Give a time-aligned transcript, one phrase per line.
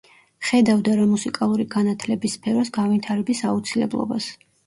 [0.51, 4.31] ხედავდა რა მუსიკალური განათლების სფეროს განვითარების აუცილებლობას.